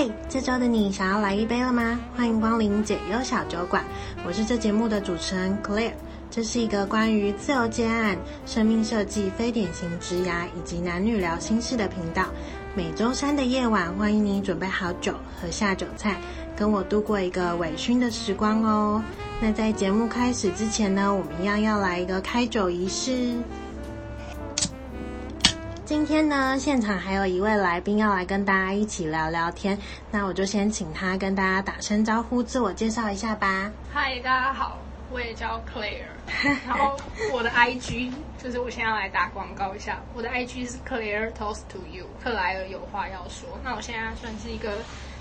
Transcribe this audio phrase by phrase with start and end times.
[0.00, 2.00] 嘿这周的你想要来一杯了吗？
[2.16, 3.84] 欢迎光临解忧小酒馆，
[4.26, 5.92] 我是这节目的主持人 Claire。
[6.30, 8.16] 这是一个关于自由接案、
[8.46, 12.24] 生命设计、非典型职涯以及男女聊心事的频道。
[12.74, 16.18] 每周三的夜晚，欢迎你准备好酒和下酒菜，
[16.56, 19.04] 跟我度过一个微醺的时光哦。
[19.38, 23.34] 那在节目开始之前呢，我们一样要来一个开酒仪式。
[25.90, 29.76] 今天呢，现场还有一位来宾要来跟大家一起聊聊天，
[30.12, 33.68] 那我就先请他跟大家打声招呼，自我介绍一下吧。
[33.92, 34.78] 嗨，大家好，
[35.10, 36.06] 我也叫 Claire，
[36.64, 36.96] 然后
[37.32, 43.58] 我的 IG 就是我先要来打广告一下，我的 IG 是 Claire Talks to You，克莱尔有话要说。
[43.64, 44.70] 那我现在算是一个。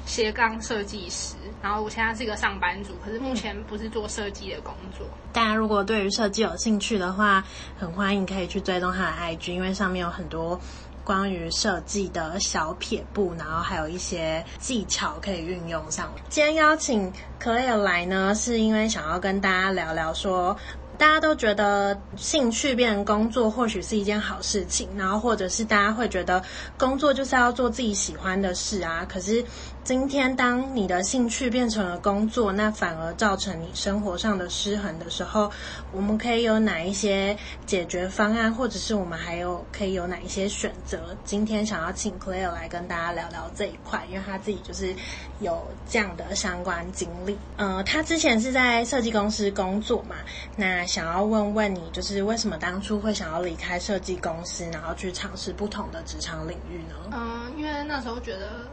[0.06, 5.06] 斜杠设计师，然后我现在是一个上班族，可是目前不是做设计的工作。
[5.34, 7.44] 大家如果对于设计有兴趣的话，
[7.78, 10.60] 很欢迎可以去追踪他的 IG，因为上面有很多
[11.04, 16.10] 关于设计的小撇步，然后还有一些技巧可以运用上。
[16.30, 20.56] 今天邀请 Claire 来呢，是因为想要跟大家聊聊说。
[20.98, 26.44] 大家都觉得兴趣变成工作或许是一件好事情，然后或者是大家会觉得
[26.78, 29.06] 工作就是要做自己喜欢的事啊。
[29.08, 29.42] 可是
[29.90, 35.52] 今天当你的兴趣变成了工作，那反而造成你生活上的失衡的时候，
[35.92, 41.18] 我们可以有哪一些解决方案，或者是我们还有可以有哪一些选择？
[41.26, 44.94] 今天想要请 Claire 来跟大家聊聊这一块，因为他自己就是
[45.40, 47.36] 有这样的相关经历。
[47.58, 50.18] 呃，他之前是在设计公司工作嘛，
[50.56, 50.86] 那。
[50.86, 56.94] 想要问问你，就是为什么当初会想要离开设计公司，然后去尝试不同的职场领域呢？
[57.12, 58.68] 嗯，因为那时候觉得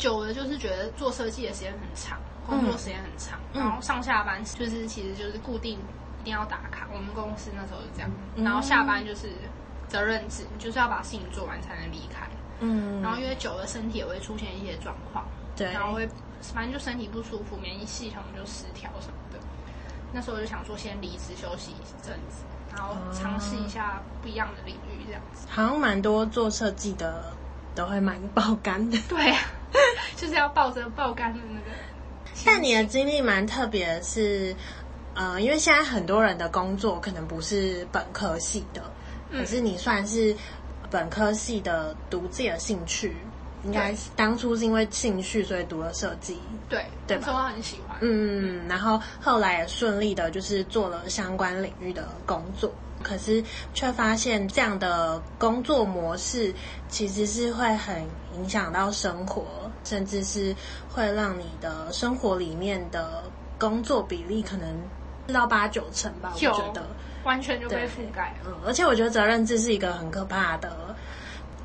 [0.00, 5.78] 久了，就是觉得做设计的时间很长，工作时间很长，嗯、然后上下班就是其实就是固定
[6.20, 6.88] 一定要打卡。
[6.92, 9.28] 我们公司那时候是这样，嗯、然后下班就是
[9.88, 12.26] 责任制，你就是要把事情做完才能离开。
[12.60, 16.08] 嗯，然后因为久了身体也会出现一些状况，对，然后会
[16.40, 19.38] 反正就身体不舒服，免疫系统就失调什么的。
[20.12, 22.42] 那时候我就想说，先离职休息一阵子，
[22.74, 25.46] 然后尝试一下不一样的领域，这样子。
[25.48, 27.32] 好像蛮多做设计的
[27.74, 28.98] 都会蛮爆肝的。
[29.08, 29.38] 对啊，
[30.16, 31.76] 就是要抱着爆肝的那个。
[32.44, 34.54] 但你的经历蛮特别的是，
[35.14, 38.82] 呃，因为现在很多人的工作可能不是本科系的，
[39.30, 40.34] 可是你算是
[40.90, 43.16] 本科系的，读自己的兴趣。
[43.62, 46.38] 应该是当初是因为兴趣，所以读了设计。
[46.66, 47.24] 对，对吧？
[47.26, 47.98] 那时候很喜欢。
[48.00, 52.72] 嗯，然后后来也顺利的，就是做了相关领域的工作。
[53.02, 53.44] 可是
[53.74, 56.54] 却发现这样的工作模式
[56.88, 58.02] 其实是会很
[58.34, 59.44] 影响到生活，
[59.84, 60.54] 甚至是
[60.88, 63.22] 会让你的生活里面的
[63.58, 64.68] 工作比例可能
[65.26, 66.32] 四到八九成吧。
[66.34, 66.86] 我觉得
[67.24, 68.34] 完全就被覆盖。
[68.46, 70.94] 嗯，而且我觉得责任制是一个很可怕的。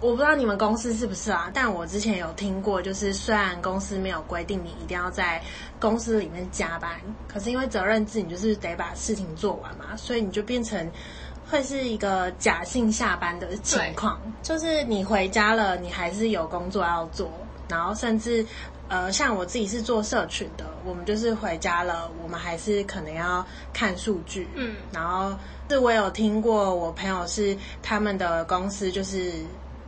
[0.02, 5.42] 我不知道你们公司是不是啊，但我之前有听过，就是虽然公司没有规定你一定要在
[5.80, 6.92] 公司里面加班，
[7.30, 10.92] 可是因为责任制，你就是得把事情做完嘛，所以你就变成
[11.50, 17.32] 会是一个假性下班的情况，就是你回家了，你还是有工作要做，
[17.68, 18.46] 然后甚至
[18.88, 25.38] 呃，像我自己是做社群的，我们就是回家了，我们还是可能要看数据，嗯，然后
[25.70, 29.32] 是我有听过，我朋友是他们的公司就是。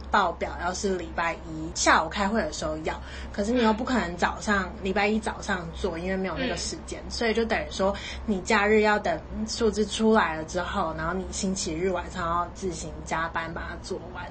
[0.09, 2.97] 报表要是礼拜一下午开会的时候要，
[3.33, 7.93] 可是你又不可能早上礼拜一早上做，因为没有那个时间，嗯、所以就等于说
[8.25, 14.25] 你假日要等数字出来了之后，然后你星期日晚上要自行加班把它做完。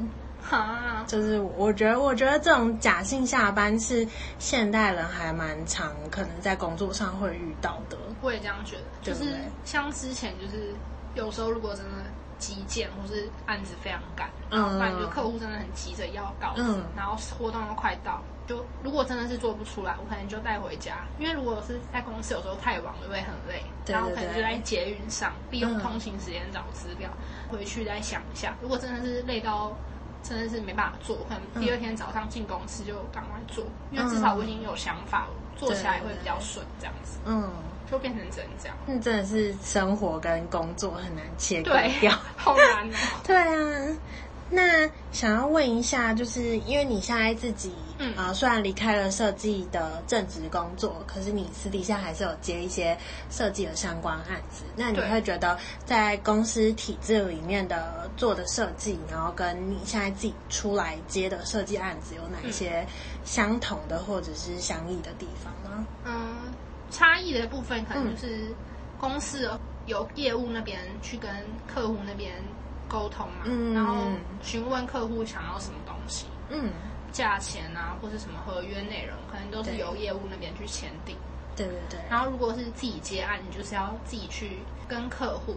[0.49, 4.07] 哈，就是我觉得，我觉得这种假性下班是
[4.39, 7.97] 现代人还蛮常可能在工作上会遇到的。
[8.23, 9.35] 我也这样觉得，就是
[9.65, 10.73] 像之前就是
[11.15, 11.91] 有时候如果真的。
[12.39, 20.99] 急件或是案子非常赶，然后不然就客户真的很急着要稿子，嗯、然后活动又快到，就如果真的是做不出来，我可能就带回家。
[21.19, 28.55] 因为如果是在公司，有时候太晚就会很累，对对对，然后可能就在捷运上利用通勤时间找资料，嗯、回去再想一下。
[28.61, 29.75] 如果真的是累到
[30.29, 37.19] 真的是没办法做，可能第二天早上进公司就赶快做，因为至少我已经有想法了，做起来会比较顺，这样子。
[37.25, 37.51] 嗯。
[37.89, 41.71] 就变成这样，那，真的是生活跟工作很难切割
[42.01, 43.23] 掉， 好难哦。
[43.23, 43.97] 对啊，
[44.51, 52.97] 那想要问一下，就是因为你现在自己，嗯啊、呃，虽然离开了设计的正职工作，可是你私底下还是有接一些
[53.31, 54.65] 设计的相关案子。
[54.77, 62.87] 那你会觉得在公司体制里面的做的设计，然后跟你现在自己出来接的设计案子有哪一些
[63.25, 65.87] 相同的或者是相异的地方吗？
[66.05, 66.37] 嗯。
[66.89, 68.55] 差异的部分可能就是
[68.97, 69.51] 公司
[69.87, 71.29] 由业务那边去跟
[71.67, 72.33] 客户那边
[72.89, 74.05] 沟通嘛，嗯、然后
[74.41, 76.27] 询问客户想要什么东西。
[76.49, 76.71] 嗯，
[77.17, 81.17] 价钱啊，或是什么合约内容，可能都是由业务那边去签订。
[81.57, 81.99] 对对对。
[82.11, 85.57] 然后如果是自己接案，你就是要自己去跟客户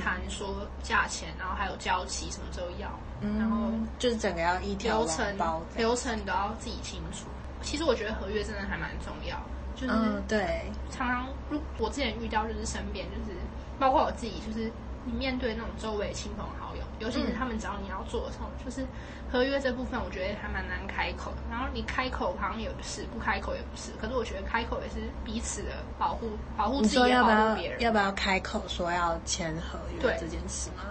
[0.00, 2.88] 谈说价钱，然后还有交期什么时候要，
[3.20, 5.36] 嗯、然后就是整个要一条流程
[5.76, 7.26] 流程你都要自己清楚。
[7.62, 9.36] 其实我觉得合约真的还蛮重要，
[9.74, 13.36] 就是、嗯、对，常常如我之前遇到就是身边就是
[13.80, 14.70] 包括我自己，就是
[15.04, 18.86] 你面对那种周围亲朋好友，尤其是他们找你要做的时候，嗯、就是
[19.30, 21.38] 合约这部分，我觉得还蛮难开口的。
[21.50, 23.92] 然后你开口好像也不是，不开口也不是。
[24.00, 27.80] 可是我觉得开口也是彼此的保护，保护自己，要保护别人。
[27.80, 30.84] 要不要开口说要签合约这件事吗？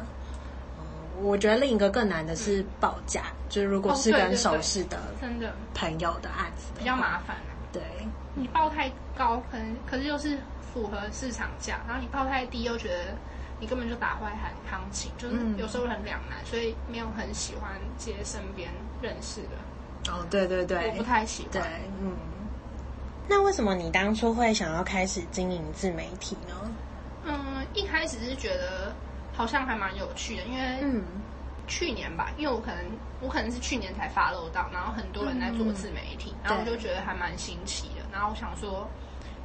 [1.22, 7.38] 我觉得另一个更难的是报价，嗯、就是如果是跟熟识的真的朋友的案子的比较麻烦。
[7.72, 7.82] 对，
[8.34, 10.38] 你报太高，可能可是又是
[10.74, 13.16] 符合市场价，然后你报太低，又觉得
[13.62, 18.70] 你根本就打坏行行情，就是有时候很两难，所以没有很喜欢接身边
[19.02, 20.12] 认识的。
[20.12, 21.52] 哦，对对对，我不太喜欢。
[21.54, 21.62] 对，
[22.02, 22.18] 嗯。
[23.30, 26.72] 那为什么你当初会想要开始经营自媒体呢？
[27.24, 28.94] 嗯，一开始是觉得。
[29.34, 31.02] 好像还蛮有趣的，因为
[31.66, 32.84] 去年吧，因为我可能
[33.22, 38.86] 我可能是去年才 follow 到，然后很多人在做自媒体，嗯、然后我就觉得还蛮新奇的，然后我想说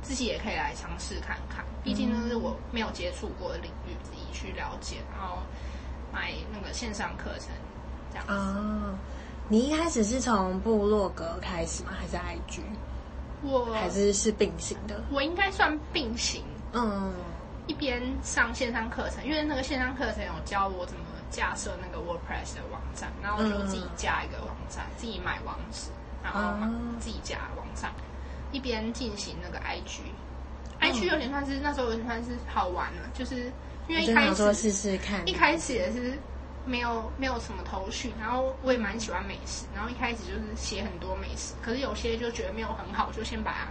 [0.06, 5.38] 自己也可以来尝试看看，毕竟那是我没有接触过的领域，自己去了解，然后
[6.12, 7.48] 买那个线上课程
[8.12, 8.32] 这样子。
[8.32, 8.94] 哦，
[9.48, 11.90] 你一开始是从部落格开始吗？
[11.98, 12.60] 还是 IG？
[13.42, 15.02] 我还是是并行的？
[15.10, 16.44] 我应该算并行。
[16.72, 17.12] 嗯。
[17.66, 25.90] 一边上线上课程，因为那个线上课程有教我怎么架设那个 WordPress 的网站，然后我就自己架一个网站，嗯、自己买网址，
[26.22, 26.64] 然后
[27.00, 28.05] 自己架网站，嗯、
[28.52, 33.52] 一边进行那个 IG，IG、嗯、有点算是那时候有点算是好玩了，就是
[33.88, 36.18] 因为一开始试试看，一开始也是
[36.64, 43.68] 没有没有什么头绪，然后我也蛮喜欢美食，然后一开始就是写很多美食，可是有些就觉得没有很好，就先把它。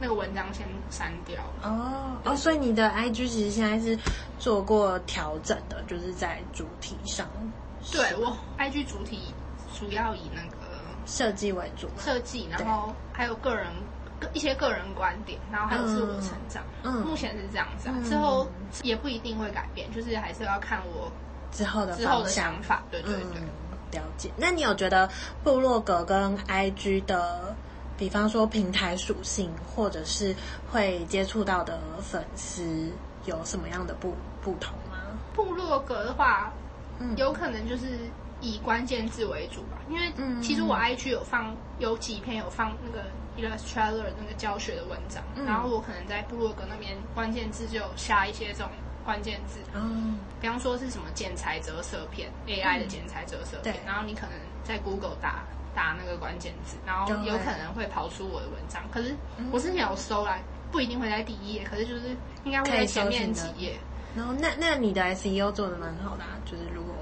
[0.00, 3.96] 那个文章先删掉了哦哦，所以你的 IG 其实现在是
[4.36, 7.24] 做过调整的，就是在主题上。
[7.92, 9.32] 对，我 IG 主体
[9.78, 10.56] 主要以那个
[11.06, 13.66] 设计为主，设计，然后还有个人
[14.32, 16.62] 一些个人观点，然后还有自我成长。
[16.82, 18.46] 嗯，目前是这样子啊，之后
[18.82, 21.10] 也不一定会改变，就是还是要看我
[21.50, 22.82] 之后的之后的想法。
[22.90, 24.30] 对对对，了解。
[24.36, 25.08] 那你有觉得
[25.42, 27.54] 部落格跟 IG 的？
[27.98, 30.34] 比方说平台属性，或者是
[30.72, 32.90] 会接触到的粉丝
[33.26, 34.96] 有什么样的不不同吗？
[35.34, 36.50] 部落格的话，
[36.98, 37.98] 嗯，有可能就是
[38.40, 43.04] 以关键字为主吧，因为其实我 IG 有放有几篇有放那个
[43.36, 48.68] Illustrator 那个教学的文章，嗯、然后我可能在部落格那边关键字就下一些这种
[49.04, 54.32] 关键字，嗯，比方说是什么剪裁折射片、嗯、AI 的剪裁折射片，对，然后你可能
[54.64, 55.44] 在 Google 打。
[55.74, 58.82] 打那个关键字，然后有可能会跑出我的文章。
[58.90, 59.16] 可是
[59.50, 62.14] 我之前有搜来，不一定会在第一页，可是就是
[62.44, 63.78] 应该会在前面几页。
[64.14, 66.94] 然后那那你的 SEO 做的蛮好的啊，就是如果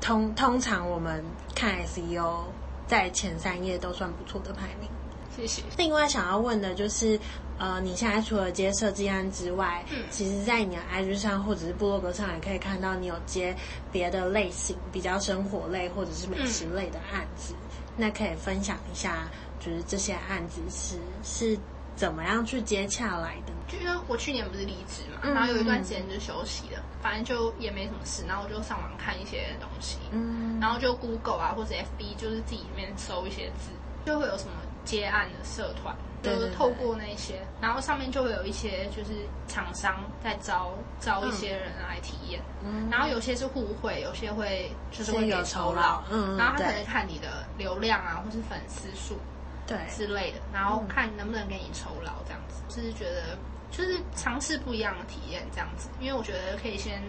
[0.00, 1.22] 通通常我们
[1.54, 2.44] 看 SEO
[2.86, 4.88] 在前三页都算不错的排名。
[5.36, 5.62] 谢谢。
[5.76, 7.18] 另外想要问的就是，
[7.58, 13.54] 呃，你现在除了接设计案之外，嗯，其实，在你的 IG 上或者是部落格上，也可以看到你有接
[13.92, 17.54] 别的类型，比较生活类或者是美食类的案子。
[17.54, 19.28] 嗯，那可以分享一下，
[19.60, 21.58] 就是这些案子是是
[21.96, 23.52] 怎么样去接洽来的？
[23.66, 33.70] 就因为我去年不是离职嘛，嗯，然后有一段时间就休息了，反正就也没什么事，然后我就上网看一些东西，嗯，然后就 Google 啊或者 FB，就是自己里面搜一些字，
[34.04, 34.52] 就会有什么。
[34.84, 39.12] 接案的社团，就是透过那些，然后上面就会有一些就是
[39.48, 49.18] 厂商在招招一些人来体验，嗯，然后有些是互惠，有些会就是会给酬劳，嗯，然后他可能看你的流量啊，或是粉丝数，
[49.66, 49.78] 对。
[49.88, 53.36] 之类的，然后看能不能给你酬劳这样子，就是觉得
[53.70, 57.02] 就是尝试不一样的体验这样子，因为我觉得可以先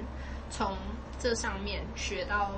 [0.50, 0.76] 从
[1.20, 2.52] 这上面学到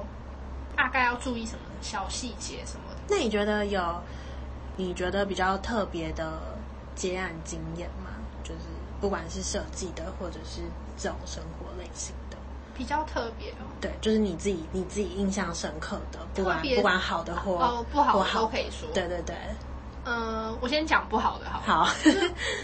[0.75, 3.01] 大概要注意什么小细节什么的。
[3.09, 3.81] 那你觉得有？
[4.77, 6.39] 你觉得比较特别的
[6.96, 8.12] 接案经验吗？
[8.43, 8.62] 就是
[9.01, 10.62] 不管是设计的，或者是
[10.98, 12.38] 这种生活类型的，
[12.74, 13.65] 比较特别哦。
[13.81, 18.89] 对，就是你自己你自己印象深刻的，不管不管好的或哦不好的都可以说。
[18.93, 19.36] 对对对。
[20.07, 21.83] 呃，我先讲不好的好。
[21.83, 21.93] 好。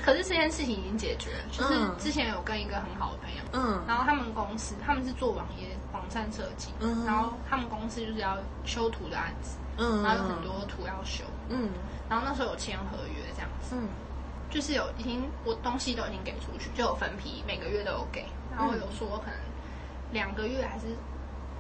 [0.06, 11.70] 可是这件事情已经解决了，就是之前有跟一个很好的朋友，嗯，然后他们公司他们是做网页网站设计，嗯，然后他们公司就是要修图的案子，嗯，然后有很多图要修，嗯。
[12.10, 13.90] 然后那时候有签合约这样子，嗯，
[14.50, 19.40] 就是有已经我东西都已经给出去，就有分批，每个月都有给，然后有说可能
[20.14, 20.86] 两个月还是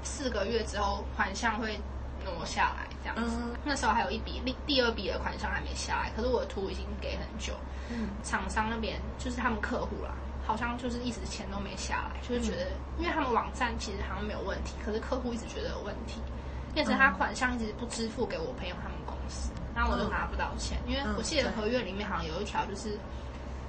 [0.02, 1.78] 四个月之后款项会
[2.24, 3.38] 挪下来，这样子。
[3.42, 7.54] 嗯、那时候还有一笔第第二笔的款项还没下来，可是我的图已经给很久。
[7.90, 10.12] 嗯，厂商那边就是他们客户啦，
[10.46, 16.22] 好像就是一直钱都没下来，就是觉得，嗯、因为他们网站其实好像没有问题，可是客户一直觉得有问题，
[16.74, 22.98] 变成他款项一直不支付给我朋友他们公司，然后我就拿不到钱，嗯、因为我记得合约里面好像有一条就是。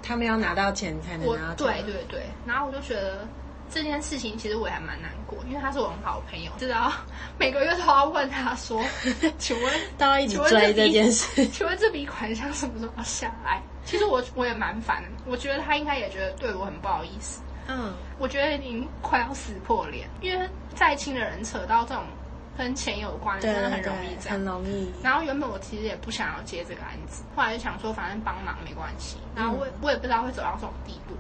[0.07, 1.55] 他们要拿到钱才能拿到。
[1.55, 3.27] 对对对，然后我就觉得
[3.75, 6.93] 这件事情其实我也还蛮难过，因为他是我很好的朋友，知道
[7.37, 8.81] 每个月都要问他说：
[9.37, 17.43] “请问大家一直追这件事，请问这笔款项什么时候要下来？”其实我我也蛮烦，我觉得他应该也觉得对我很不好意思。
[17.67, 22.05] 嗯，我觉得已经快要撕破脸，因为再亲的人扯到这种。
[22.57, 24.89] 跟钱有关，真的很容易这样，很容易。
[25.03, 29.17] 然后原本我其实也不想要接这个案子，后来就想说反正帮忙没关系。
[29.35, 31.17] 然后我我也不知道会走到这种地步，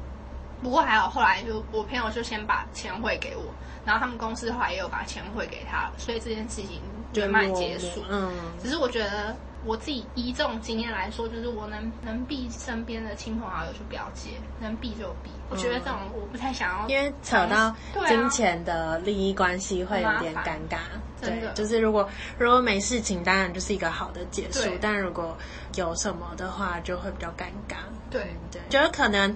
[0.64, 3.44] 不过还好，后来就我朋友就先把钱汇给我，
[3.87, 6.80] 然后他们公司后来也有把钱汇给他，所以这件事情
[7.14, 8.02] 圆满结束。
[8.09, 9.37] 嗯，只是我觉得。
[9.66, 15.30] 我自己以这种经验来说，就是我能能避身边的亲朋好友就不要接，能避就避。
[15.49, 17.75] 我觉得这种我不太想要，因为扯到
[18.06, 20.80] 金钱的利益关系会有点尴尬。
[21.18, 22.06] 对，就是如果
[22.37, 25.35] 如果没事情，当然就是一个好的结束；但如果
[25.76, 27.76] 有什么的话，就会比较尴尬。
[28.11, 29.35] 对对，就是可能。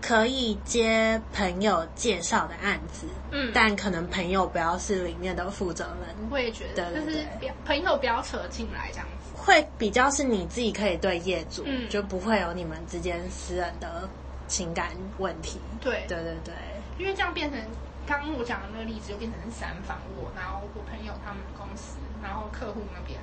[0.00, 6.14] 可以接朋友介绍的案子，嗯，但可能朋友不要是里面的负责人。
[6.30, 7.24] 我也觉得，就是
[7.64, 14.08] 朋友不要扯进来这样子，会比较是你自己可以对业主，嗯，就不会有你们之间私人的
[14.46, 15.58] 情感问题。
[15.80, 16.54] 对，对对对，
[16.98, 17.60] 因为这样变成
[18.06, 23.18] 刚刚我讲的那个例子，就变成是三方我，然后我朋友他们公司，然后客户那边，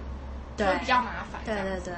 [0.57, 1.41] 对，比较麻烦。
[1.45, 1.93] 对对对。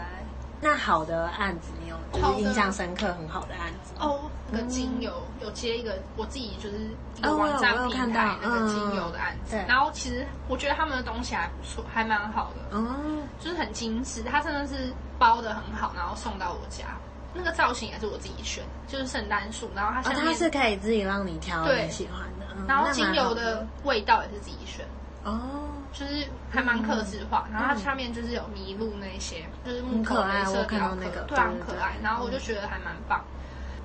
[0.60, 4.22] 那好的案子，你有就是印象深刻很好的案子哦？
[4.50, 5.12] 那个精油
[5.42, 6.78] 有接一个我自己就是
[7.18, 16.86] 一个网站平台那个精油的案子，然后其实我觉得他们的东西还不错，还蛮好的，嗯，就是很精致，它真的是包的很好，然后送到我家，
[17.34, 24.86] 那个造型也是我自己选，就是圣诞树，然后它下面它是可以自己让你挑你喜欢的，然后精油的味道也是自己选。
[25.32, 30.96] 哦，就是还蛮克制化，然后它下面就是有麋鹿那些，就是木头颜色比较可，
[31.28, 31.96] 对，很可爱。
[32.02, 33.24] 然后我就觉得还蛮棒。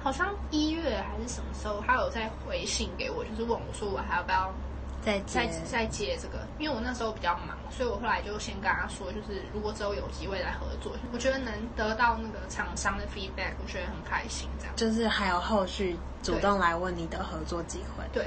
[0.02, 4.52] 好像一月还是什么时候，他有在回信给我，就是问我说我还要不要
[5.00, 6.44] 再再再接这个？
[6.58, 14.49] 因为我那时候比较忙，所以我后来就先跟他说，就是如果之后有机会来合作，我觉得能得到那个厂商的 feedback，我觉得很开心。
[14.58, 18.26] 这样就是还有后续主动来问你的合作机会，对。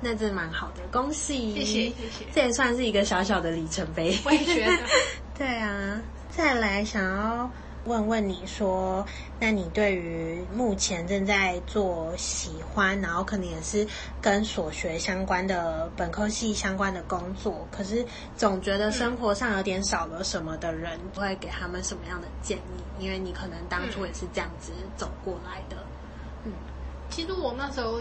[0.00, 1.54] 那真蛮好的，恭喜！
[1.54, 4.16] 谢谢谢谢，这也算是一个小小的里程碑。
[4.24, 4.76] 我也觉得。
[5.36, 6.00] 对啊，
[6.30, 7.50] 再来想要
[7.86, 9.04] 问问你说，
[9.40, 13.86] 那你对于目前正在做喜欢，然后可能也是
[14.20, 18.04] 跟所学相关的本科系相关的工作，可是
[18.36, 23.02] 总觉得生活上有点少了什么的人，嗯、会给他们什么样的建议？
[23.02, 25.76] 因为你可能当初也是这样子走过来的。
[26.44, 26.52] 嗯，
[27.08, 27.98] 其实我那时候。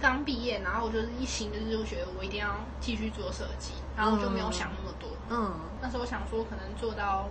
[0.00, 5.08] 刚毕业，然后我就是一心就是觉得我一定要继续做设计，然后我就没有想那么多。
[5.28, 7.28] 嗯，那时候我想说可能做到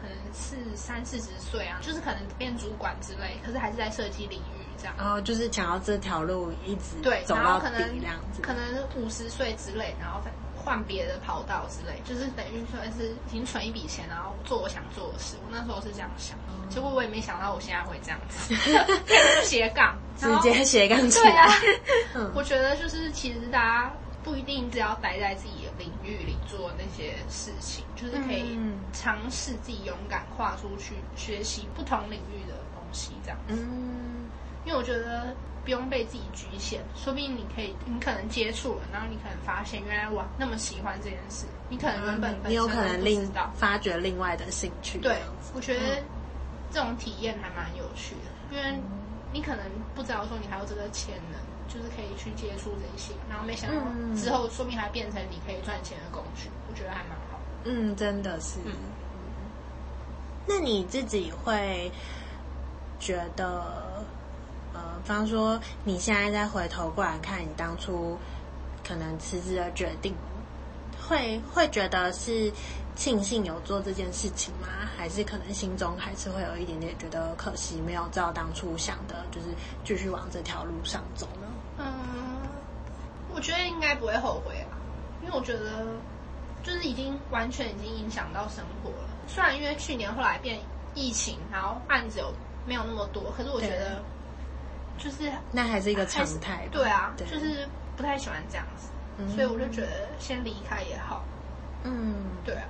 [0.00, 4.94] 可能四三四十岁啊，就是可能变主管之类，可是还是在设计领域这样。
[4.96, 7.68] 然后就是想要这条路一直对走到底
[8.00, 8.62] 这样子，可能
[8.96, 10.30] 五十岁之类，然后再。
[10.66, 15.36] 换别的跑道之类，就是等于说是已经存一笔钱，然后做我想做的事。
[15.44, 16.36] 我那时候是这样想，
[16.68, 18.52] 结果我也没想到我现在会这样子。
[19.46, 21.30] 斜杠，直接斜杠起来。
[22.12, 23.92] 对啊，我觉得就是其实大家
[24.24, 28.58] 不一定只要待在自己的领域里做那些事情，就是可以
[28.92, 33.54] 尝试自己勇敢跨出去，学习不同领域的东西，这样子。
[33.54, 34.15] 嗯，
[34.66, 35.34] 因为我觉得。
[35.66, 45.00] 不用被自己局限，说不定你可以，你可能接触了，然后你可能发现，原来我那么喜欢这件事，你可能原本你有可能另发掘另外的兴趣。
[45.00, 45.18] 对，
[45.56, 46.00] 我觉得
[46.70, 48.78] 这种体验还蛮有趣的，因为
[49.32, 53.82] 你可能不知道说你还有这个潜能，就是可以去接触这些，然后没想到
[54.14, 57.40] 之后说不定还变成你可以赚钱的工具，我觉得还蛮好。
[57.64, 58.60] 嗯，真的是。
[58.64, 58.72] 嗯，
[60.46, 61.90] 那你自己会
[63.00, 64.06] 觉得？
[65.06, 68.18] 呃，比方说你现在再回头过来看你当初
[68.86, 70.12] 可能辞职的决定，
[71.08, 72.52] 会会觉得是
[72.96, 74.66] 庆幸有做这件事情吗？
[74.96, 79.46] 还是可能心中还是会有一点点觉得可惜，没有照当初想的，就是
[79.84, 81.46] 继续往这条路上走呢？
[81.78, 81.84] 嗯，
[83.32, 84.74] 我觉得应该不会后悔啊，
[85.22, 85.86] 因为我觉得
[86.64, 89.08] 就是已经完全已经影响到生活了。
[89.28, 90.58] 虽然因为去年后来变
[90.94, 92.32] 疫情，然后案子有
[92.66, 94.02] 没有那么多，可是我觉得。
[94.98, 98.88] 就是那还是一个常态，对啊，对就是不太喜欢这样子，
[99.18, 101.24] 嗯、所以我就觉得先离开也好。
[101.84, 102.64] 嗯，对啊。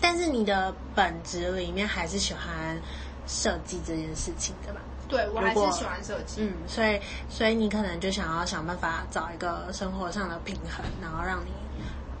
[0.00, 2.78] 但是你的本质里面还是喜欢
[3.26, 4.80] 设计这件事情的吧？
[5.08, 6.42] 对，我还是喜欢设计。
[6.42, 7.00] 嗯，所以
[7.30, 11.50] 所以你可能就想要想办法找一个生活上的平衡，然后让你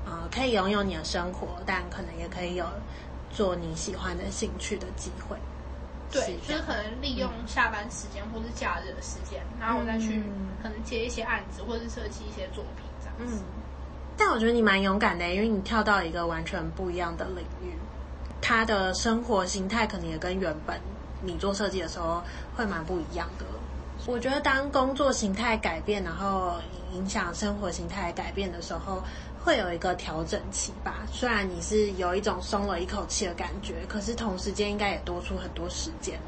[0.06, 2.64] 呃可以拥有你的生活，但可能也可以有
[3.30, 5.36] 做你喜欢的兴趣的机会。
[6.10, 10.22] 对，就是可能利用下班时间或是假日的时间，嗯、然后我再去
[10.62, 13.38] 可能接一些案子，或者是设计一些作品这样子。
[13.42, 13.44] 嗯
[14.18, 17.76] 但我觉得你蛮勇敢的，因为你跳到一个完全不一样的领域，
[18.40, 20.80] 他的生活形态可能也跟原本
[21.20, 22.22] 你做设计的时候
[22.56, 23.44] 会蛮不一样的。
[24.06, 26.54] 我觉得当工作形态改变，然后
[26.94, 29.02] 影响生活形态改变的时候，
[29.46, 30.96] 会有一个调整期吧。
[31.12, 36.18] 虽然你是有一种松了一口气的感觉，可是同时间应该也多出很多时间。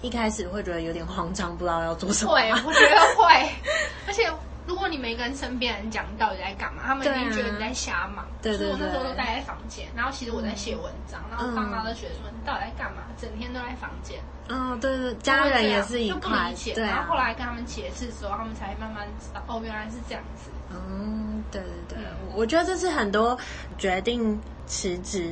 [0.00, 2.32] 一开始会觉得有点慌张，不知道要做什么。
[2.32, 3.52] 会，我觉得会，
[4.08, 4.26] 而且。
[4.66, 8.26] 如果你没跟身边人讲你到底在干嘛，他们一定觉得你在瞎忙。
[8.42, 14.20] 对，对，对，对，所以我那时候都待在房间，然后其实我在写文章，嗯、然后爸妈都觉得说你到底在干嘛，整天都在房间。
[14.48, 16.20] 嗯、哦，对对，家人也是一块。
[16.20, 16.74] 不理解。
[16.74, 16.88] 对、啊。
[16.88, 20.50] 然后后来跟他们解释之后，他们才慢慢知道，哦，原来是这样子。
[20.70, 23.38] 嗯，对对对，嗯、我觉得这是很多
[23.76, 24.40] 决定。
[24.70, 25.26] 辞职，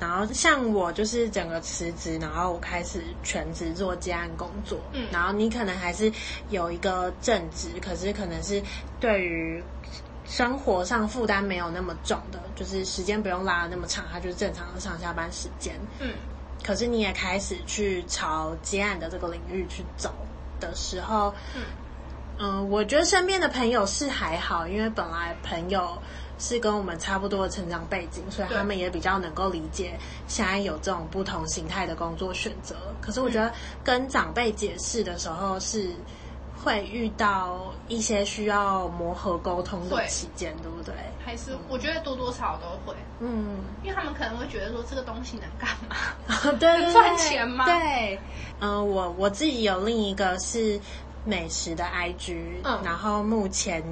[0.00, 4.80] 然后像我就是整个辞职，然后我开始全职做接案工作。
[4.94, 6.10] 嗯，然后你可能还是
[6.48, 8.62] 有一个正职，可是可能是
[8.98, 9.62] 对于
[10.24, 15.78] 生活上负担没有那么重的，就是时间不用拉得那么长，它就是正常的上下班时间。
[15.98, 16.14] 嗯，
[16.64, 20.14] 可是你也开始去朝接案的这个领域去走
[20.58, 21.60] 的时候，嗯，
[22.38, 25.98] 嗯，我觉得身边的朋友是还好，因为本来朋友。
[26.40, 32.76] 是跟我们差不多的成长背景，所以他们也比较能够理解现在有这种不同形态的工作选择。
[33.00, 33.52] 可是我觉得
[33.82, 35.90] 跟长辈解释的时候，是
[36.62, 40.94] 会遇到一些需要磨合沟通的期间，对不对？
[41.24, 46.52] 还是我觉得多多少少都会，嗯，因为他们可能会觉得说这个东西能干嘛？
[46.60, 47.64] 对， 赚钱吗？
[47.64, 48.16] 对，
[48.60, 50.80] 嗯，我我自己有另一个是
[51.24, 53.82] 美食的 IG，嗯，然后目前。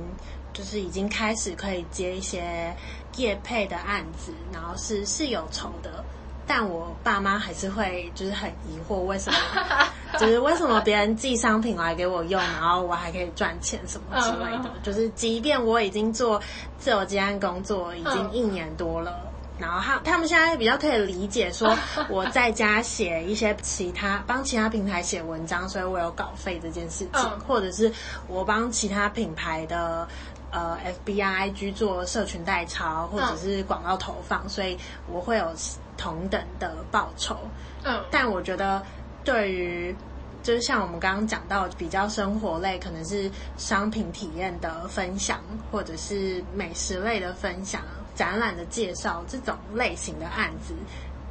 [0.53, 2.75] 就是已经开始可以接一些
[3.17, 6.03] 业配的案子，然后是是有酬的，
[6.47, 9.39] 但我爸妈还是会就是很疑惑，为什么
[10.19, 14.71] 就是为什么别人寄商品来给我用，然后我还可以赚钱什么之类的。
[14.83, 16.41] 就是即便我已经做
[16.79, 19.15] 自由接案工作已经一年多了。
[19.59, 21.77] 然后他他们现在比较可以理解，说
[22.11, 27.92] 我在家写一些其他帮其他平台写文章，所以我有稿费这件事情，或者是
[28.29, 30.07] 我帮其他品牌的
[30.51, 34.77] 呃 FB、IG 做社群代抄，或者是广告投放，所以
[35.11, 35.53] 我会有
[35.97, 37.37] 同等的报酬。
[37.85, 38.83] 嗯，但我觉得
[39.25, 39.95] 对于
[40.42, 45.40] 就是像我们刚刚讲到比较生活类，可能是商品体验的分享，
[45.73, 47.81] 或者是美食类的分享。
[48.16, 50.74] 展览的介绍这种类型的案子，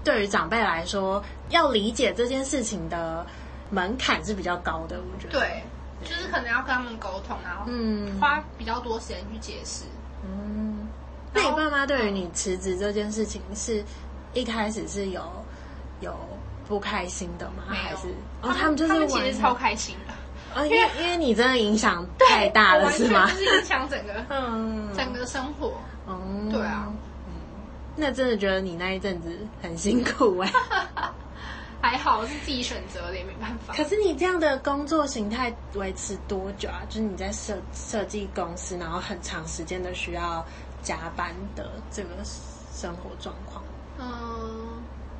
[0.03, 3.25] 对于长辈来说，要理解这件事情的
[3.71, 4.97] 门槛是比较高的。
[5.01, 5.63] 我觉得，对，
[6.03, 9.83] 就是可能要跟他们沟通，然后嗯，花比较多时间去解释。
[10.23, 10.87] 嗯，
[11.33, 13.83] 那你爸妈对于你辞职这件事情，是
[14.33, 15.21] 一开始是有
[16.01, 16.15] 有
[16.67, 17.63] 不开心的吗？
[17.67, 18.07] 还是
[18.41, 20.13] 哦，他们就是他们其实超开心的。
[20.55, 23.29] 啊，因为因为你真的影响太大了，是吗？
[23.29, 25.73] 就是影响整个 嗯整个生活。
[26.07, 26.17] 哦，
[26.51, 26.87] 对啊，
[27.27, 27.33] 嗯，
[27.95, 30.51] 那真的觉得你那一阵子很辛苦哎，
[31.81, 33.73] 还好是自己选择的，也没办法。
[33.73, 36.81] 可是你这样的工作形态维持多久啊？
[36.89, 40.45] 就是你在设设计公司，然后很长时间的需要
[40.81, 42.09] 加班的这个
[42.73, 43.63] 生活状况。
[43.99, 44.05] 嗯，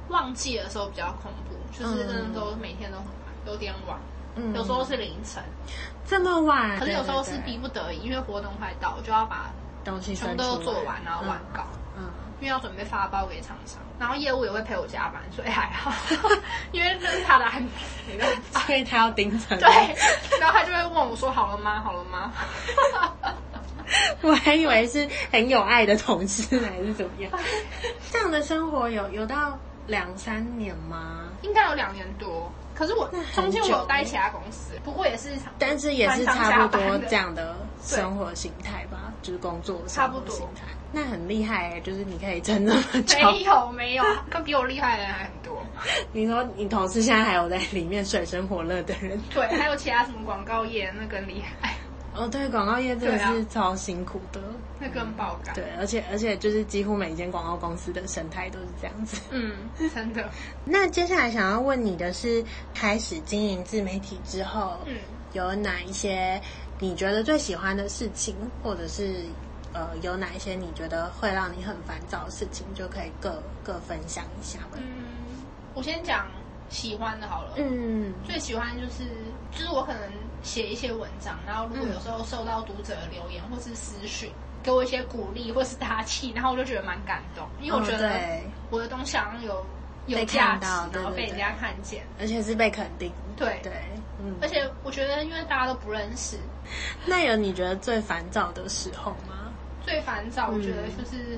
[0.10, 3.98] 旺季的时候比较恐怖，就是真的都每天都很晚，有点晚，
[4.36, 5.41] 嗯，有时候是凌晨，
[6.06, 6.78] 这么晚。
[6.78, 9.50] 可是有时候是逼不得已，因为活动快到，我就要把。
[9.84, 11.63] 东西全部都做完，然后完稿，
[11.95, 15.93] 嗯，因为要准备发包给厂商，然后业务也会陪我加班，所以还好，
[16.74, 19.56] 因为这是他的案子，所以他要盯着。
[19.58, 19.69] 对，
[20.39, 21.82] 然后他就会问我说：“好了吗？
[21.86, 22.34] 好了吗？”
[24.21, 27.32] 我还以为是很有爱的同事还是怎么样？
[28.12, 31.26] 这样的生活有有到两三年吗？
[31.43, 32.52] 应该有两年多。
[32.76, 40.36] 可是我中间我有待其他公司，不过也是，但是也是差不多这样的生活形态吧，就是工作差不多。
[40.92, 43.18] 那很厉害哎，就是你可以撑那么久。
[43.20, 45.62] 没有没有，跟比我厉害的人还很多。
[46.12, 49.20] 你说你同事现在还有在里面水深火热的人？
[49.34, 51.74] 对，还有其他什么广告业，那更厉害。
[52.14, 54.40] 哦，对，广告业真的是超辛苦的，
[54.80, 55.54] 那更爆肝。
[55.56, 59.22] 对，而且而且就是几乎每一间广告公司的生态都是这样子。
[59.32, 59.56] 嗯，
[59.94, 60.30] 真的。
[60.66, 64.98] 那接下来想要问你的是，开始经营自媒体之后，嗯，
[65.34, 66.42] 有哪一些
[66.80, 69.24] 你觉得最喜欢的事情，或者是
[69.74, 74.78] 呃，有哪一些你觉得会让你很烦躁的事情，就可以各各分享一下吧。
[74.78, 75.06] 嗯，
[75.74, 76.28] 我先讲
[76.70, 77.54] 喜欢的好了。
[77.58, 79.04] 嗯，最喜欢就是
[79.52, 80.02] 就是我可能
[80.44, 84.32] 写一些文章，然后如果有时候受到读者的留言或是私讯，
[84.65, 88.19] 给我一些鼓励或是打气，然后我就觉得蛮感动，因为我觉得
[88.71, 89.63] 我的东西好像有
[90.08, 93.12] 有价值，然后被人家看见，而且是被肯定。
[93.38, 93.71] 对对。
[94.19, 96.39] 嗯，而且我觉得，因为大家都不认识，
[97.06, 99.54] 那有你觉得最烦躁的时候吗？
[99.86, 101.38] 最烦躁，我觉得就是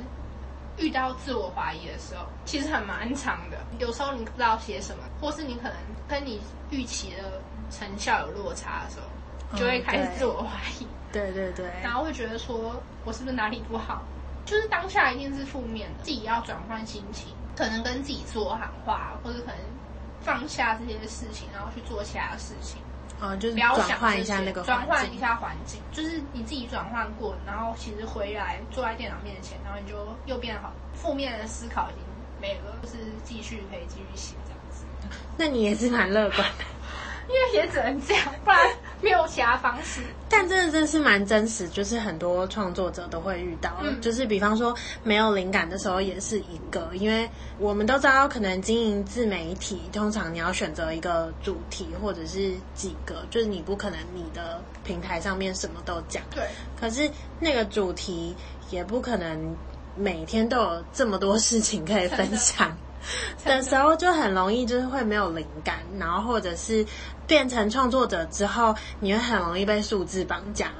[0.77, 3.57] 遇到自我怀疑的时候，嗯、其实很蛮长的。
[3.79, 5.73] 有时候你不知道写什么，或是你可能
[6.07, 9.07] 跟你预期的成效有落差的时候，
[9.55, 10.83] 就会开始自我怀疑。
[10.83, 14.03] 嗯、对，对对对，然后会觉得说，我是不是哪里不好？
[14.45, 19.57] 就是当下一定是负面的，自己要转换心情，可能跟自己说喊话，或者可能。
[20.19, 22.81] 放下这些事情，然后去做其他的事情。
[23.21, 32.03] 哦，就是转换一下那个转换一下环境，就是你自己转换过，然后其实回来坐在电脑面前，然后你就又变好，负面的思考已经
[32.41, 34.83] 没了，就是继续可以继续写这样子。
[35.37, 36.65] 那你也是蛮乐观的。
[37.29, 38.59] 因为也只能这样，不然
[39.01, 40.01] 没有其他方式。
[40.29, 56.23] 但真的真是蛮真实，就是很多创作者都会遇到，嗯、就是比方说没有灵感的时候也是一个，因为我们都知道，可能经营自媒体，通常你要选择一个主题或者是几个，就是你不可能你的平台上面什么都讲。
[56.33, 56.43] 对。
[56.79, 57.09] 可是
[57.39, 58.35] 那个主题
[58.69, 59.55] 也不可能
[59.95, 62.77] 每天都有这么多事情可以分享。
[63.45, 66.85] 的时候就很容易就是会没有灵感，然后或者是
[67.25, 70.71] 变成创作者之后，你会很容易被数字绑架，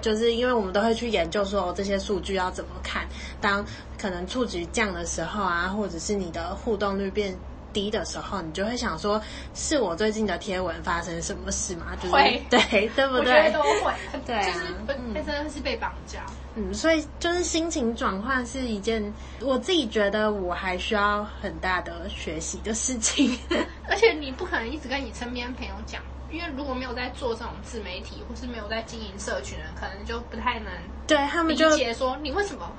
[0.00, 3.06] 就是因为我们都会去研究说这些数据要怎么看，
[3.40, 3.64] 当
[3.98, 7.36] 可能触及降的时候啊，或者是你的互动率变
[7.76, 9.20] 低的时候，你就会想说，
[9.52, 11.88] 是我最近的贴文发生什么事吗？
[11.96, 13.18] 就是会对，对不对？
[13.18, 13.92] 我觉得都会，
[14.24, 14.72] 对啊，就是
[15.12, 16.24] 被真的是被绑架。
[16.54, 19.12] 嗯，所以就是心情转换是一件
[19.42, 23.38] 我自己觉得我还需要很大的学习的事情。
[23.90, 30.72] 而且你不可能一直跟你身边朋友讲，因为如果没有在做这种自媒体，或是没有在经营社群的人，可能就不太能
[31.06, 32.72] 对他们就理解说你为什么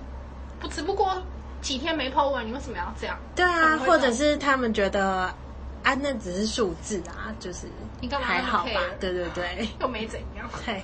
[0.59, 1.21] 不只不过。
[1.67, 3.17] 几天没 po 文，你为什么要这样？
[3.35, 5.05] 对啊，或者是他们觉得
[5.83, 7.67] 啊，那只是数字啊，就是
[7.99, 8.79] 你干嘛还好吧？
[9.01, 10.49] 对对对， 又没怎样。
[10.65, 10.81] 对，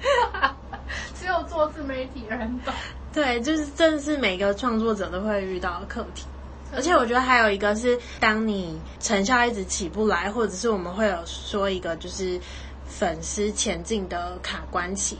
[1.18, 2.72] 只有做自媒体的人懂。
[3.12, 6.24] 对，就是正是每个创作者都会遇到的课题。
[6.72, 12.40] 而且我觉得还有一个是，当你成效一直起不来，或者是我们会有说一个就是
[12.86, 15.18] 粉丝前进的卡关期，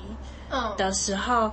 [0.48, 1.48] 嗯的时候。
[1.48, 1.52] 嗯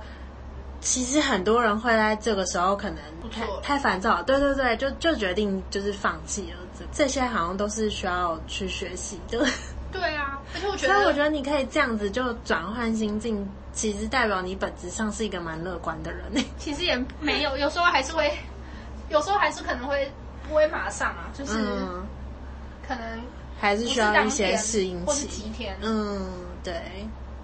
[0.80, 2.98] 其实很多人会在这个时候可能
[3.30, 6.58] 太太烦躁，对对对，就就决定就是放弃了。
[6.78, 9.46] 这这些好像都是需要去学习的。
[9.92, 16.32] 对啊，而且我觉得，所以我觉得你可以这样子就转换心境，其实代表你本质上是一个蛮乐观的人。
[16.58, 18.32] 其实也没有，有时候还是会，
[19.10, 20.10] 有时候还是可能会
[20.48, 21.52] 不会马上啊，就是
[22.86, 23.20] 可能
[23.60, 25.76] 还是需要一些适应期，或是几天。
[25.82, 26.24] 嗯，
[26.62, 26.74] 对，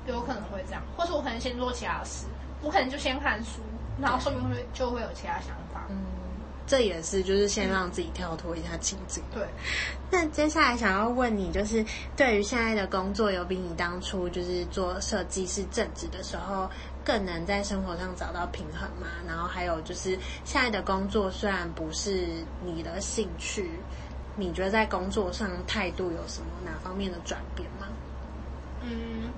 [0.06, 2.26] 有可能会这样，或是我可能先做其他事。
[2.66, 3.62] 我可能就先看书，
[4.02, 5.86] 然后说明会就会有其他想法。
[5.88, 5.96] 嗯，
[6.66, 9.22] 这也是就是先让自己跳脱一下情境。
[9.32, 9.46] 对。
[10.10, 11.84] 那接下来想要问你，就是
[12.16, 16.68] 对于现在的工作，有比你当初就是做设计师正职的时候，
[17.04, 19.06] 更能在生活上找到平衡吗？
[19.28, 22.26] 然后还有就是现在的工作虽然不是
[22.64, 23.70] 你的兴趣，
[24.34, 27.86] 你觉得在工作上态度有什么哪方面的转变吗？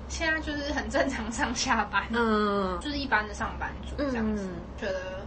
[0.09, 4.43] 嗯，现在就是很正常上下班，嗯，就是一般的上班族这样子。
[4.43, 5.21] 嗯、觉得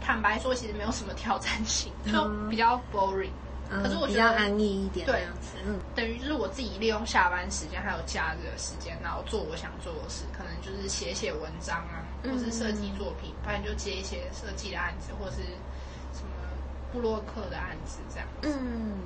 [0.00, 3.30] 坦白说，其实没有什么挑战性，嗯、就比较 boring。
[3.68, 5.26] 嗯、可是我觉得比较安逸一点，对，
[5.64, 15.38] 嗯，等于就是我自己利用下班时间还有假日的时间，然后做我想做的事，可能就是写写文章啊，或是设计作品，不然就接一些设计的案子，或是
[16.12, 16.30] 什么
[16.92, 18.48] 布洛克的案子这样子。
[18.56, 18.98] 嗯。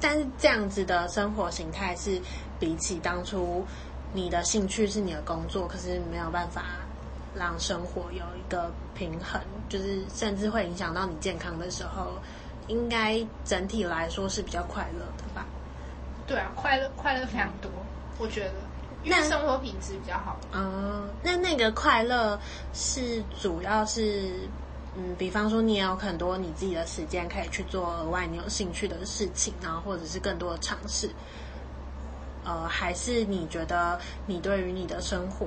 [0.00, 2.20] 但是这样子的生活形态是
[2.58, 3.64] 比起当初
[4.14, 6.62] 你的兴趣是你的工作，可是没有办法
[7.34, 12.12] 让生活有一个平衡，就是甚至会影响到你健康的时候，
[12.68, 15.44] 应该整体来说是比较快乐的吧？
[16.28, 17.68] 对啊，快乐快乐非常多，
[18.18, 18.54] 我觉得，
[19.02, 20.38] 因为生活品质比较好。
[20.52, 22.40] 嗯，那那个快乐
[22.72, 24.48] 是主要是。
[24.96, 31.10] 嗯，比方说你也有很多你自己的时间可以去做额外你有兴趣的事情，然后或者是更多的尝试。
[32.44, 35.46] 呃，还是你觉得你对于你的生活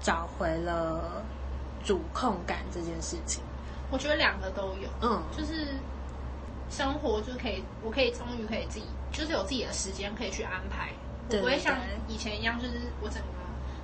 [0.00, 1.22] 找回了
[1.84, 3.42] 主控感这件事情？
[3.90, 5.68] 我觉得两个都有，嗯，就是
[6.70, 10.90] 生活就可以，我可以终于可以自己，就是有自己的时间可以去安排，
[11.28, 11.76] 我不会像
[12.08, 13.28] 以前一样，就是我整个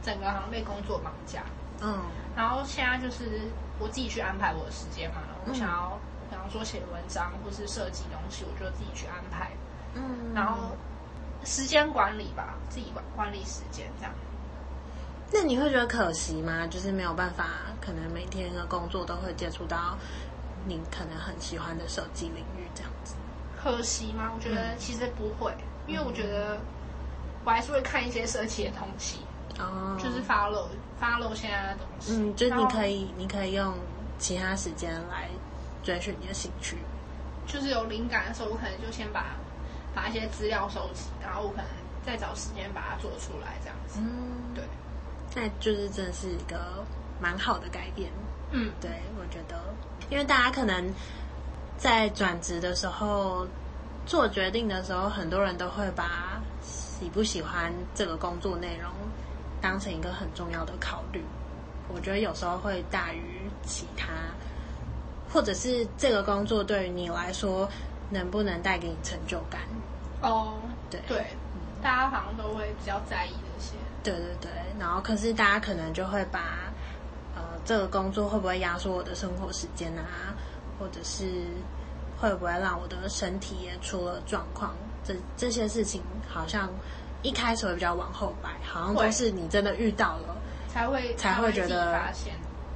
[0.02, 1.42] 整个好像被工作绑架。
[1.80, 2.00] 嗯，
[2.34, 3.42] 然后现在就是
[3.78, 9.50] 我自己去安排我的时间嘛，我想要，嗯、比方说写文章或是设计东西，我就自己去安排。
[9.94, 10.74] 嗯，然后
[11.44, 14.12] 时间管理吧，自己管管理时间这样。
[15.32, 16.66] 那你会觉得可惜吗？
[16.66, 17.46] 就是没有办法，
[17.80, 19.98] 可能每天的工作都会接触到
[20.66, 23.14] 你可能很喜欢的设计领域这样子。
[23.60, 24.32] 可惜吗？
[24.34, 25.52] 我觉得其实不会，
[25.86, 26.58] 嗯、因为我觉得
[27.44, 29.18] 我还是会看一些设计的东西，
[29.58, 30.68] 哦，就是 follow
[31.00, 32.12] follow 现在的东西。
[32.14, 33.74] 嗯，就你可以你可以用
[34.18, 35.28] 其他时间来
[35.82, 36.78] 追寻你的兴趣。
[37.46, 39.36] 就是有灵感的时候，我可能就先把
[39.98, 41.66] 把一些资料收集，然后我可能
[42.06, 43.98] 再找时间把它做出来，这样子。
[43.98, 44.62] 嗯，对。
[45.34, 46.84] 那就是真的是一个
[47.20, 48.08] 蛮好的改变，
[48.52, 49.60] 嗯，对，我觉得，
[50.08, 50.94] 因为大家可能
[51.76, 53.44] 在转职的时候
[54.06, 58.90] 做决定的时候，很多人都会把喜不喜欢这个工作内容
[59.60, 61.22] 当成一个很重要的考虑。
[61.88, 64.06] 我觉得有时候会大于其他，
[65.28, 67.68] 或者是这个工作对于你来说
[68.10, 69.60] 能不能带给你成就感？
[70.22, 70.54] 哦，
[70.90, 71.26] 对对，
[71.82, 73.72] 大家好像都会比较在意这些。
[74.02, 76.40] 对对对，然后可是大家可能就会把，
[77.36, 80.34] 呃，这个工作会不会压缩我的生活时间啊，
[80.78, 81.24] 或者是
[82.18, 84.74] 会不会让我的身体也出了状况？
[85.04, 86.68] 这这些事情好像
[87.22, 90.36] 一开始会比较往后摆，好像都是你真的遇到了
[90.68, 92.00] 才会才会觉得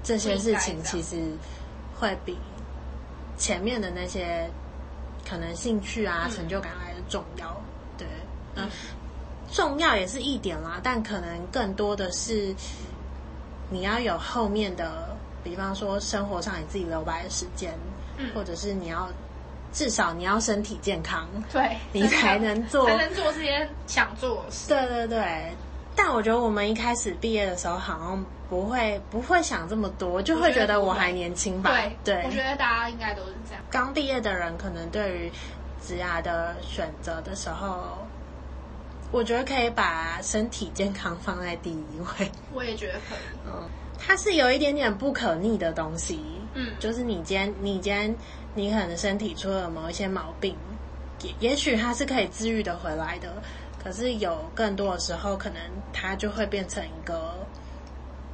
[0.02, 1.16] 这些事情其实
[1.98, 2.38] 会比
[3.36, 4.50] 前面的那些
[5.28, 7.56] 可能兴趣啊、成就感来的重要。
[7.96, 8.06] 对，
[8.56, 8.68] 嗯。
[9.50, 12.54] 重要也是一点啦，但可能更多的是
[13.68, 17.74] 你要有后面的，比方说生活上你自己留白的时间，
[18.16, 19.10] 嗯，或者是你要
[19.70, 24.68] 至少你要身体健康，对， 你才能做 才能做这些想做的事。
[24.68, 25.52] 对对对，
[25.94, 31.70] 但我觉得我们一开始毕业的时候好像不会不会想这么多，就会觉得我还年轻吧。
[32.04, 33.62] 对对，我觉得大家应该都是这样。
[33.70, 35.32] 刚毕业的人可能对于
[35.80, 37.96] 职涯的选择的时候。
[39.10, 42.30] 我觉得可以把身体健康放在第一位。
[42.52, 43.18] 我也觉得可以。
[43.46, 46.18] 嗯，它是有一点点不可逆的东西。
[46.54, 48.16] 嗯，就是你今天，你今天，
[48.54, 50.56] 你可能身体出了某一些毛病，
[51.22, 53.34] 也也许它是可以治愈的回来的。
[53.82, 55.60] 可是有更多的时候，可能
[55.92, 57.34] 它就会变成一个，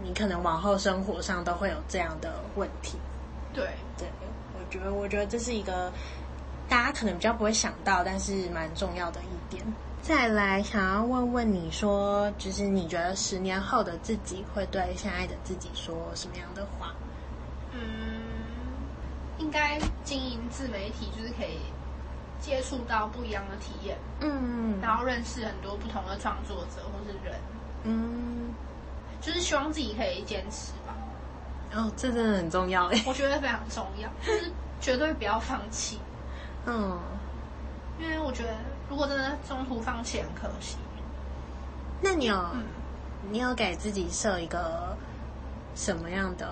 [0.02, 2.98] 你可能往后生活上都会有这样的问题。
[3.52, 3.64] 对
[3.96, 4.06] 对，
[4.54, 5.92] 我觉得，我觉得这是一个
[6.68, 9.64] 大家可能比较不会想到，但是蛮重要的一点。
[10.00, 16.94] 再来，想要问问你说，就是你觉得十年后的自己会对现在的自己说什么样的话？
[17.72, 17.80] 嗯，
[19.38, 21.58] 应该经营自媒体，就是可以
[22.40, 27.34] 接触到不一样的体验，嗯，然后认识很多不同的创作者或是人，
[27.82, 28.54] 嗯，
[29.20, 30.94] 就是希望自己可以坚持吧。
[31.74, 34.50] 哦，这真的很重要哎，我觉得非常重要，就是
[34.80, 35.98] 绝对不要放弃。
[36.66, 36.98] 嗯，
[38.00, 38.54] 因为我觉得。
[38.90, 40.78] 如果真的中途放弃，很可惜。
[42.00, 42.64] 那你有，嗯、
[43.30, 44.96] 你有给自己设一个
[45.74, 46.48] 什么样的？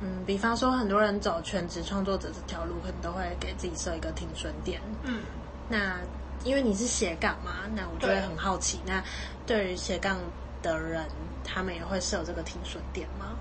[0.00, 4.80] 嗯，比方说，很多人走全职创作者这条路，可能都会给自己设一个停损点。
[5.04, 5.20] 嗯，
[5.68, 5.96] 那
[6.42, 9.04] 因为你是斜杠嘛，那我就会很好奇，对那
[9.46, 10.18] 对于斜杠
[10.62, 11.04] 的人，
[11.44, 13.36] 他们也会设这个停损点吗？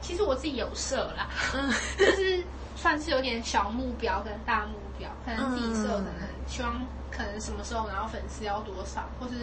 [0.00, 2.42] 其实我自己有设啦，嗯， 就是
[2.76, 6.74] 算是有点小目标跟大目标，可能自己设，可能希望。
[7.10, 9.34] 可能什么时候，然后粉丝要多少，或是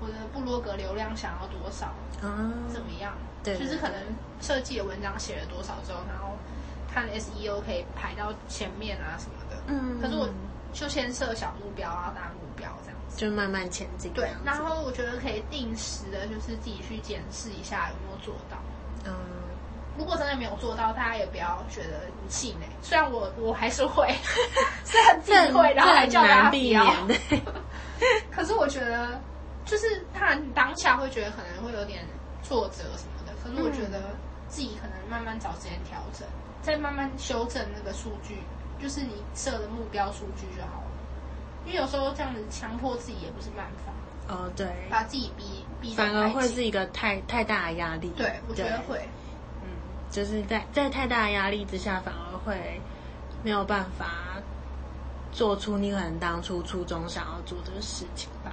[0.00, 3.12] 我的部落格流量想要多少，嗯，怎么样？
[3.44, 3.94] 对，就是可能
[4.40, 6.32] 设计的文章写了多少之后，然后
[6.92, 9.56] 看 SEO 可以排到前面啊什么的。
[9.66, 10.26] 嗯，可是我
[10.78, 14.12] 就先设小目标啊，大目标这样子，就慢慢前进。
[14.12, 18.58] 对，然后我觉得可以定时的，就是自己去检视一下有没有做到。
[19.04, 19.12] 嗯。
[19.98, 22.68] 如果真的没有做到，大家也不要觉得很气馁。
[22.82, 24.14] 虽然我我还是会，
[24.84, 26.84] 虽然自己会，然后还叫大家不要。
[28.30, 29.18] 可是我觉得，
[29.64, 32.04] 就是当然当下会觉得可能会有点
[32.42, 33.32] 挫折什么的。
[33.42, 34.14] 可是我觉得
[34.48, 36.28] 自己可能慢慢找时间调整，
[36.60, 38.42] 再慢慢修正那个数据，
[38.80, 40.86] 就是你设的目标数据就好了。
[41.64, 43.92] 因为有时候这样子强迫自己也不是办法。
[44.28, 48.12] 哦，对，把自己逼逼，反而会是一个太太大的压力。
[48.16, 48.98] 对，我觉得会。
[49.62, 49.68] 嗯
[50.08, 52.80] 就是在在太大的压力之下，反而会
[53.42, 54.40] 没有办法
[55.32, 58.52] 做出你可能当初初衷想要做的事情吧。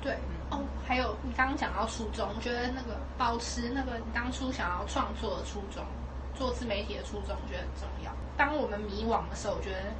[0.00, 0.14] 对，
[0.50, 5.84] 嗯、哦，还有你刚刚讲到初衷，我觉得那个保持那个你当初想要创作的初衷，
[6.36, 8.12] 做自媒体的初衷，我觉得很重要。
[8.36, 9.92] 当我们迷惘的时候，我觉得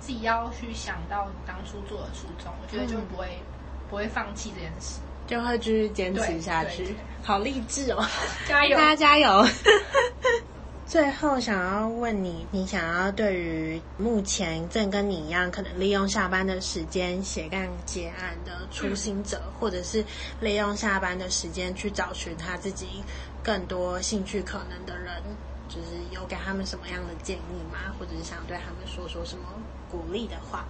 [0.00, 3.46] 自己要去想到你当初做的初衷，我觉得就不会、嗯、
[3.90, 5.00] 不会放弃这件事。
[5.26, 6.94] 就会继续坚持下去。
[7.22, 8.06] 好励志哦！
[8.46, 9.46] 加油， 大家加油！
[10.86, 20.04] 最后想要问你，你想要对于目前正跟你一样，可能利用下班的时间斜杠接案的初心者，嗯、或者是
[20.40, 23.02] 利用下班的时间去找寻他自己
[23.42, 25.10] 更多兴趣可能的人，
[25.68, 27.94] 就是有给他们什么样的建议吗？
[27.98, 29.44] 或者是想对他们说说什么
[29.90, 30.64] 鼓励的话？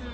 [0.00, 0.10] 嗯，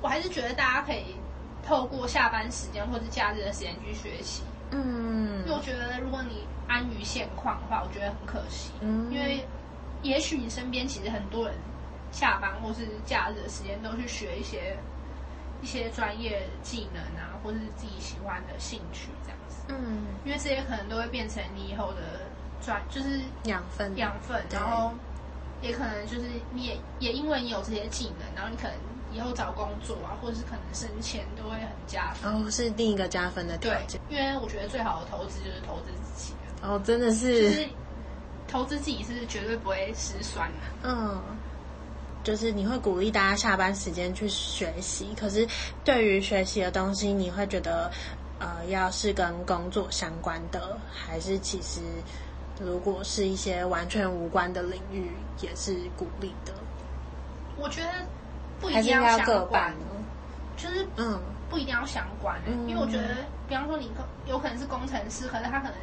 [0.00, 1.16] 我还是觉得大家可以
[1.62, 4.42] 透过下班时间或者假日的时间去学习。
[4.70, 8.70] 嗯，因为我觉得如果你安于现况的话，我觉得很可惜。
[8.80, 9.44] 嗯，因为
[10.02, 11.54] 也许你身边其实很多人
[12.12, 14.76] 下班或是假日的时间都去学一些
[15.60, 19.64] 一些专业技能啊，或是自己喜欢的兴趣这样子。
[19.68, 22.28] 嗯，因为这些可能都会变成你以后的
[22.64, 24.92] 专，就是养分养分，然后
[25.62, 28.76] 也可能就是你也也因为你有这些技能，然后你可能。
[29.12, 32.32] 以后找工作啊，或者是可能升迁都会很加分。
[32.32, 34.00] 哦，是另一个加分的条件。
[34.08, 36.32] 因为我觉得最好的投资就是投资自己。
[36.62, 37.50] 哦，真的是。
[37.50, 37.68] 就是
[38.46, 40.88] 投资自己是绝对不会失算的。
[40.88, 41.20] 嗯，
[42.22, 45.44] 就是你会鼓励大家下班时间去学习，可是
[45.82, 47.90] 对于学习的东西，你会觉得
[48.38, 51.80] 呃，要是跟工作相关的，还是其实
[52.64, 56.52] 如果是一些完全无关的领域，也是鼓励的。
[57.56, 57.88] 我觉得。
[58.60, 59.72] 不一定要相关，
[60.54, 61.18] 就是嗯，
[61.48, 63.16] 不一定要相关，嗯，因为我觉得，
[63.48, 63.90] 比方说你
[64.26, 65.74] 有可能是工程师，可是他可能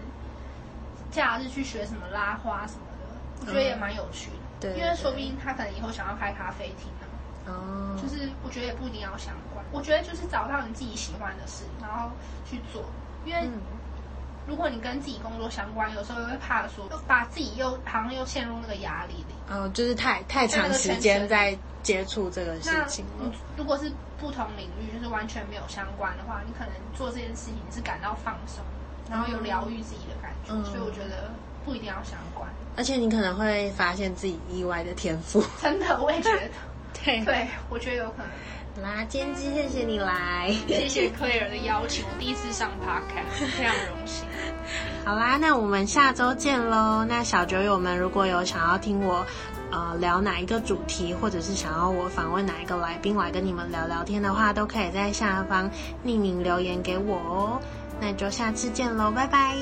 [1.10, 4.38] 假日去学什么拉花什么的，我觉得也蛮有趣的。
[4.70, 7.04] 对，因为说不定他可能以后想要开咖啡厅啊。
[7.48, 12.12] 哦，就是我觉得也不一定要相关，我觉得就是找到你自己喜欢的事，然后
[12.48, 12.84] 去做，
[13.26, 13.50] 因为。
[14.48, 19.36] 如果你跟自己工作相关，有时候又会怕说，把自己又好像又陷入那个压力里。
[19.50, 23.32] 嗯，就是太太长时间在接触这个事情了。
[23.58, 28.64] 如果是不同领域，就是完全没有相关的话，你可能做这件事情是感到放松，
[29.12, 30.54] 然后有疗愈自己的感觉。
[30.54, 31.30] 嗯，所以我觉得
[31.66, 32.50] 不一定要相关。
[32.78, 35.44] 而且你可能会发现自己意外的天赋。
[35.62, 36.50] 真的，我也觉得。
[37.04, 38.28] 对对，我觉得有可能。
[38.80, 44.24] 好啦，今天谢谢你来，谢谢 Claire 的邀请，我第一次上 Podcast， 非常荣幸。
[45.04, 47.04] 好啦，那我们下周见喽。
[47.04, 49.26] 那小酒友们如果有想要听我
[49.72, 55.68] 呃聊哪一个主题，或者是想要我访问哪一个来宾来跟你们聊聊天的话，都可以在下方
[56.06, 57.60] 匿名留言给我哦。
[58.00, 59.56] 那就下次见喽，拜拜。